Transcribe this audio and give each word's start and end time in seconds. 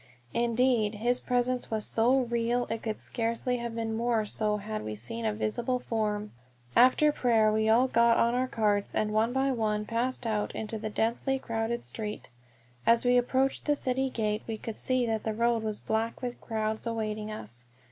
Indeed, 0.33 0.95
his 0.95 1.19
presence 1.19 1.69
was 1.69 1.85
so 1.85 2.21
real 2.21 2.65
it 2.71 2.81
could 2.81 2.97
scarcely 2.97 3.57
have 3.57 3.75
been 3.75 3.93
more 3.93 4.25
so 4.25 4.57
had 4.57 4.83
we 4.83 4.95
seen 4.95 5.27
a 5.27 5.31
visible 5.31 5.77
form. 5.77 6.31
After 6.75 7.11
prayer 7.11 7.51
we 7.51 7.69
all 7.69 7.87
got 7.87 8.17
on 8.17 8.33
our 8.33 8.47
carts, 8.47 8.95
and 8.95 9.13
one 9.13 9.31
by 9.31 9.51
one 9.51 9.85
passed 9.85 10.25
out 10.25 10.55
into 10.55 10.79
the 10.79 10.89
densely 10.89 11.37
crowded 11.37 11.85
street. 11.85 12.31
As 12.83 13.05
we 13.05 13.15
approached 13.15 13.65
the 13.67 13.75
city 13.75 14.09
gate 14.09 14.41
we 14.47 14.57
could 14.57 14.79
see 14.79 15.05
that 15.05 15.21
the 15.23 15.35
road 15.35 15.61
was 15.61 15.79
black 15.79 16.23
with 16.23 16.41
crowds 16.41 16.87
awaiting 16.87 17.29
us. 17.31 17.65